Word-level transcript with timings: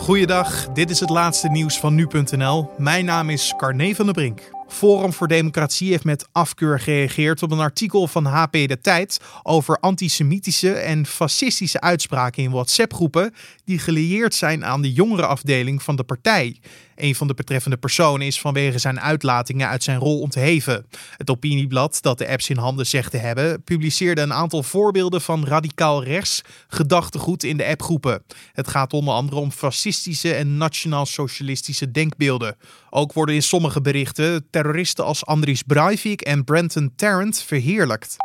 Goeiedag, 0.00 0.68
dit 0.68 0.90
is 0.90 1.00
het 1.00 1.10
laatste 1.10 1.48
nieuws 1.48 1.78
van 1.78 1.94
nu.nl. 1.94 2.70
Mijn 2.78 3.04
naam 3.04 3.30
is 3.30 3.54
Carne 3.56 3.94
van 3.94 4.04
der 4.04 4.14
Brink. 4.14 4.40
Forum 4.68 5.12
voor 5.12 5.28
Democratie 5.28 5.90
heeft 5.90 6.04
met 6.04 6.28
afkeur 6.32 6.80
gereageerd 6.80 7.42
op 7.42 7.50
een 7.50 7.60
artikel 7.60 8.06
van 8.06 8.24
HP 8.24 8.52
De 8.52 8.78
Tijd 8.80 9.20
over 9.42 9.78
antisemitische 9.78 10.72
en 10.72 11.06
fascistische 11.06 11.80
uitspraken 11.80 12.42
in 12.42 12.50
WhatsApp-groepen 12.50 13.34
die 13.64 13.78
gelieerd 13.78 14.34
zijn 14.34 14.64
aan 14.64 14.82
de 14.82 14.92
jongerenafdeling 14.92 15.82
van 15.82 15.96
de 15.96 16.04
partij. 16.04 16.60
Een 17.00 17.14
van 17.14 17.26
de 17.26 17.34
betreffende 17.34 17.76
personen 17.76 18.26
is 18.26 18.40
vanwege 18.40 18.78
zijn 18.78 19.00
uitlatingen 19.00 19.68
uit 19.68 19.82
zijn 19.82 19.98
rol 19.98 20.20
ontheven. 20.20 20.86
Het 21.16 21.30
opinieblad, 21.30 21.98
dat 22.00 22.18
de 22.18 22.28
apps 22.28 22.48
in 22.48 22.56
handen 22.56 22.86
zegt 22.86 23.10
te 23.10 23.16
hebben, 23.16 23.62
publiceerde 23.62 24.20
een 24.20 24.32
aantal 24.32 24.62
voorbeelden 24.62 25.20
van 25.20 25.46
radicaal 25.46 26.04
rechts 26.04 26.42
gedachtegoed 26.68 27.44
in 27.44 27.56
de 27.56 27.66
appgroepen. 27.66 28.22
Het 28.52 28.68
gaat 28.68 28.92
onder 28.92 29.14
andere 29.14 29.40
om 29.40 29.50
fascistische 29.50 30.34
en 30.34 30.56
nationaal-socialistische 30.56 31.90
denkbeelden. 31.90 32.56
Ook 32.90 33.12
worden 33.12 33.34
in 33.34 33.42
sommige 33.42 33.80
berichten 33.80 34.46
terroristen 34.50 35.04
als 35.04 35.26
Andries 35.26 35.62
Breivik 35.62 36.20
en 36.20 36.44
Brenton 36.44 36.92
Tarrant 36.96 37.42
verheerlijkt. 37.42 38.16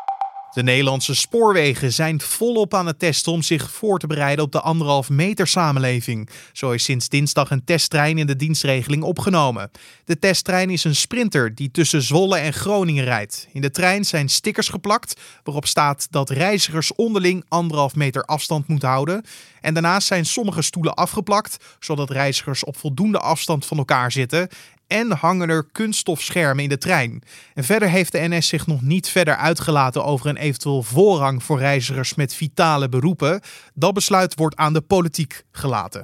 De 0.55 0.63
Nederlandse 0.63 1.15
spoorwegen 1.15 1.93
zijn 1.93 2.21
volop 2.21 2.73
aan 2.73 2.85
het 2.85 2.99
testen 2.99 3.31
om 3.31 3.41
zich 3.41 3.71
voor 3.71 3.99
te 3.99 4.07
bereiden 4.07 4.45
op 4.45 4.51
de 4.51 4.61
anderhalf 4.61 5.09
meter 5.09 5.47
samenleving. 5.47 6.29
Zo 6.53 6.71
is 6.71 6.83
sinds 6.83 7.09
dinsdag 7.09 7.51
een 7.51 7.63
testtrein 7.63 8.17
in 8.17 8.27
de 8.27 8.35
dienstregeling 8.35 9.03
opgenomen. 9.03 9.71
De 10.05 10.19
testtrein 10.19 10.69
is 10.69 10.83
een 10.83 10.95
sprinter 10.95 11.55
die 11.55 11.71
tussen 11.71 12.01
Zwolle 12.01 12.37
en 12.37 12.53
Groningen 12.53 13.03
rijdt. 13.03 13.47
In 13.51 13.61
de 13.61 13.71
trein 13.71 14.05
zijn 14.05 14.29
stickers 14.29 14.69
geplakt 14.69 15.21
waarop 15.43 15.65
staat 15.65 16.07
dat 16.09 16.29
reizigers 16.29 16.95
onderling 16.95 17.45
anderhalf 17.47 17.95
meter 17.95 18.23
afstand 18.23 18.67
moeten 18.67 18.89
houden. 18.89 19.23
En 19.61 19.73
daarnaast 19.73 20.07
zijn 20.07 20.25
sommige 20.25 20.61
stoelen 20.61 20.93
afgeplakt, 20.93 21.57
zodat 21.79 22.09
reizigers 22.09 22.63
op 22.63 22.77
voldoende 22.77 23.19
afstand 23.19 23.65
van 23.65 23.77
elkaar 23.77 24.12
zitten 24.12 24.49
en 24.87 25.11
hangen 25.11 25.49
er 25.49 25.65
kunststofschermen 25.71 26.63
in 26.63 26.69
de 26.69 26.77
trein. 26.77 27.23
En 27.53 27.63
verder 27.63 27.89
heeft 27.89 28.11
de 28.11 28.27
NS 28.27 28.47
zich 28.47 28.67
nog 28.67 28.81
niet 28.81 29.09
verder 29.09 29.35
uitgelaten 29.35 30.05
over 30.05 30.29
een 30.29 30.37
eventueel 30.37 30.83
voorrang 30.83 31.43
voor 31.43 31.59
reizigers 31.59 32.15
met 32.15 32.33
vitale 32.33 32.89
beroepen. 32.89 33.41
Dat 33.73 33.93
besluit 33.93 34.35
wordt 34.35 34.55
aan 34.55 34.73
de 34.73 34.81
politiek 34.81 35.43
gelaten. 35.51 36.03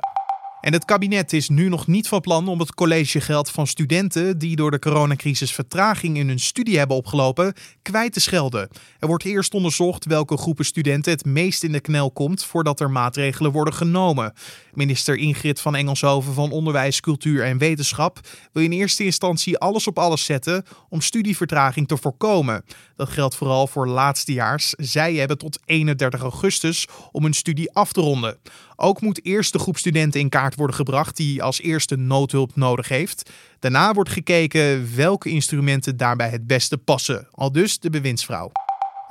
En 0.61 0.73
het 0.73 0.85
kabinet 0.85 1.33
is 1.33 1.49
nu 1.49 1.69
nog 1.69 1.87
niet 1.87 2.07
van 2.07 2.21
plan 2.21 2.47
om 2.47 2.59
het 2.59 2.73
collegegeld 2.73 3.49
van 3.49 3.67
studenten 3.67 4.37
die 4.37 4.55
door 4.55 4.71
de 4.71 4.79
coronacrisis 4.79 5.51
vertraging 5.51 6.17
in 6.17 6.27
hun 6.27 6.39
studie 6.39 6.77
hebben 6.77 6.97
opgelopen, 6.97 7.53
kwijt 7.81 8.13
te 8.13 8.19
schelden. 8.19 8.69
Er 8.99 9.07
wordt 9.07 9.23
eerst 9.23 9.53
onderzocht 9.53 10.05
welke 10.05 10.37
groepen 10.37 10.65
studenten 10.65 11.11
het 11.11 11.25
meest 11.25 11.63
in 11.63 11.71
de 11.71 11.79
knel 11.79 12.11
komt 12.11 12.45
voordat 12.45 12.79
er 12.79 12.91
maatregelen 12.91 13.51
worden 13.51 13.73
genomen. 13.73 14.33
Minister 14.73 15.17
Ingrid 15.17 15.61
van 15.61 15.75
Engelshoven 15.75 16.33
van 16.33 16.51
Onderwijs, 16.51 16.99
Cultuur 16.99 17.43
en 17.43 17.57
Wetenschap 17.57 18.19
wil 18.51 18.63
in 18.63 18.71
eerste 18.71 19.03
instantie 19.03 19.57
alles 19.57 19.87
op 19.87 19.99
alles 19.99 20.25
zetten 20.25 20.65
om 20.89 21.01
studievertraging 21.01 21.87
te 21.87 21.97
voorkomen. 21.97 22.63
Dat 22.95 23.09
geldt 23.09 23.35
vooral 23.35 23.67
voor 23.67 23.87
laatstejaars. 23.87 24.69
Zij 24.69 25.13
hebben 25.13 25.37
tot 25.37 25.59
31 25.65 26.21
augustus 26.21 26.87
om 27.11 27.23
hun 27.23 27.33
studie 27.33 27.71
af 27.71 27.91
te 27.91 28.01
ronden. 28.01 28.37
Ook 28.75 29.01
moet 29.01 29.25
eerst 29.25 29.53
de 29.53 29.59
groep 29.59 29.77
studenten 29.77 30.19
in 30.19 30.29
kaart 30.29 30.50
worden 30.55 30.75
gebracht 30.75 31.17
die 31.17 31.43
als 31.43 31.61
eerste 31.61 31.95
noodhulp 31.95 32.55
nodig 32.55 32.87
heeft. 32.87 33.29
Daarna 33.59 33.93
wordt 33.93 34.09
gekeken 34.09 34.95
welke 34.95 35.29
instrumenten 35.29 35.97
daarbij 35.97 36.29
het 36.29 36.47
beste 36.47 36.77
passen. 36.77 37.27
Al 37.31 37.51
dus 37.51 37.79
de 37.79 37.89
bewindsvrouw. 37.89 38.51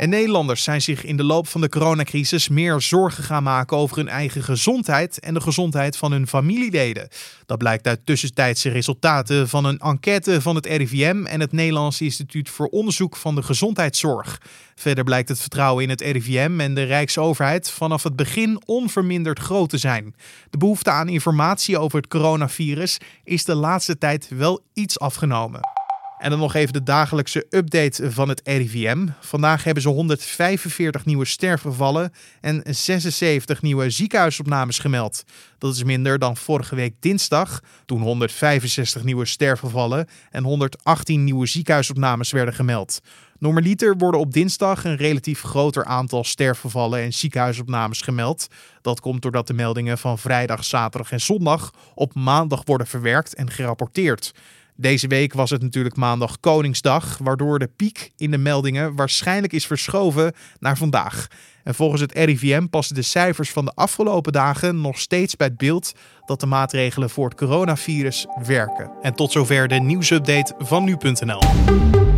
En 0.01 0.09
Nederlanders 0.09 0.63
zijn 0.63 0.83
zich 0.83 1.05
in 1.05 1.17
de 1.17 1.25
loop 1.25 1.49
van 1.49 1.61
de 1.61 1.69
coronacrisis 1.69 2.49
meer 2.49 2.81
zorgen 2.81 3.25
gaan 3.25 3.43
maken 3.43 3.77
over 3.77 3.97
hun 3.97 4.09
eigen 4.09 4.43
gezondheid 4.43 5.19
en 5.19 5.35
de 5.35 5.41
gezondheid 5.41 5.97
van 5.97 6.13
hun 6.13 6.27
familieleden. 6.27 7.09
Dat 7.47 7.59
blijkt 7.59 7.87
uit 7.87 8.07
tussentijdse 8.07 8.69
resultaten 8.69 9.49
van 9.49 9.65
een 9.65 9.79
enquête 9.79 10.41
van 10.41 10.55
het 10.55 10.67
RIVM 10.67 11.25
en 11.27 11.41
het 11.41 11.53
Nederlands 11.53 12.01
Instituut 12.01 12.49
voor 12.49 12.67
Onderzoek 12.67 13.17
van 13.17 13.35
de 13.35 13.43
Gezondheidszorg. 13.43 14.41
Verder 14.75 15.05
blijkt 15.05 15.29
het 15.29 15.41
vertrouwen 15.41 15.83
in 15.83 15.91
het 15.91 16.01
RIVM 16.01 16.61
en 16.61 16.75
de 16.75 16.83
Rijksoverheid 16.83 17.71
vanaf 17.71 18.03
het 18.03 18.17
begin 18.17 18.63
onverminderd 18.67 19.39
groot 19.39 19.69
te 19.69 19.79
zijn. 19.79 20.15
De 20.51 20.59
behoefte 20.59 20.91
aan 20.91 21.09
informatie 21.09 21.79
over 21.79 21.99
het 21.99 22.09
coronavirus 22.09 22.99
is 23.25 23.45
de 23.45 23.55
laatste 23.55 23.99
tijd 23.99 24.29
wel 24.29 24.61
iets 24.73 24.99
afgenomen. 24.99 25.80
En 26.21 26.31
dan 26.31 26.39
nog 26.39 26.55
even 26.55 26.73
de 26.73 26.83
dagelijkse 26.83 27.47
update 27.51 28.13
van 28.13 28.29
het 28.29 28.41
RIVM. 28.45 29.07
Vandaag 29.21 29.65
hebben 29.65 29.83
ze 29.83 29.89
145 29.89 31.05
nieuwe 31.05 31.25
sterfgevallen 31.25 32.13
en 32.41 32.63
76 32.65 33.63
nieuwe 33.63 33.91
ziekenhuisopnames 33.91 34.79
gemeld. 34.79 35.25
Dat 35.59 35.75
is 35.75 35.85
minder 35.85 36.19
dan 36.19 36.37
vorige 36.37 36.75
week 36.75 36.95
dinsdag, 37.01 37.61
toen 37.87 38.01
165 38.01 39.05
nieuwe 39.05 39.25
sterfgevallen 39.25 40.09
en 40.31 40.45
118 40.45 41.25
nieuwe 41.25 41.47
ziekenhuisopnames 41.47 42.31
werden 42.31 42.55
gemeld. 42.55 43.01
Normaliter 43.39 43.97
worden 43.97 44.21
op 44.21 44.33
dinsdag 44.33 44.85
een 44.85 44.97
relatief 44.97 45.43
groter 45.43 45.85
aantal 45.85 46.25
sterfgevallen 46.25 47.01
en 47.01 47.13
ziekenhuisopnames 47.13 48.01
gemeld. 48.01 48.47
Dat 48.83 49.01
komt 49.01 49.23
doordat 49.23 49.47
de 49.47 49.55
meldingen 49.55 49.99
van 49.99 50.19
vrijdag, 50.19 50.65
zaterdag 50.65 51.13
en 51.13 51.21
zondag 51.21 51.73
op 51.95 52.15
maandag 52.15 52.63
worden 52.65 52.87
verwerkt 52.87 53.35
en 53.35 53.51
gerapporteerd. 53.51 54.33
Deze 54.81 55.07
week 55.07 55.33
was 55.33 55.51
het 55.51 55.63
natuurlijk 55.63 55.97
maandag 55.97 56.41
Koningsdag, 56.41 57.19
waardoor 57.23 57.59
de 57.59 57.71
piek 57.77 58.11
in 58.17 58.31
de 58.31 58.39
meldingen 58.39 58.95
waarschijnlijk 58.97 59.53
is 59.53 59.67
verschoven 59.67 60.33
naar 60.59 60.77
vandaag. 60.77 61.27
En 61.65 61.75
volgens 61.75 62.01
het 62.01 62.13
RIVM 62.13 62.67
passen 62.67 62.95
de 62.95 63.03
cijfers 63.03 63.51
van 63.51 63.65
de 63.65 63.73
afgelopen 63.75 64.33
dagen 64.33 64.81
nog 64.81 64.99
steeds 64.99 65.37
bij 65.37 65.47
het 65.47 65.57
beeld 65.57 65.93
dat 66.27 66.41
de 66.41 66.47
maatregelen 66.47 67.11
voor 67.11 67.29
het 67.29 67.39
coronavirus 67.39 68.27
werken. 68.47 68.91
En 69.03 69.15
tot 69.15 69.33
zover 69.33 69.69
de 69.69 69.81
nieuwsupdate 69.81 70.55
van 70.59 70.85
nu.nl. 70.85 72.10